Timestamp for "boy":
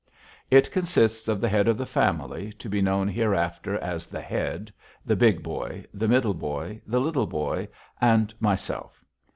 5.43-5.85, 6.33-6.81, 7.27-7.67